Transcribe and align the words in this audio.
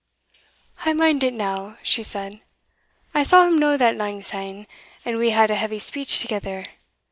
"I 0.83 0.93
mind 0.93 1.23
it 1.23 1.35
now," 1.35 1.77
she 1.83 2.01
said; 2.01 2.41
"I 3.13 3.21
saw 3.21 3.45
him 3.45 3.59
no 3.59 3.77
that 3.77 3.95
langsyne, 3.95 4.65
and 5.05 5.17
we 5.19 5.29
had 5.29 5.51
a 5.51 5.55
heavy 5.55 5.77
speech 5.77 6.23
thegither. 6.23 6.65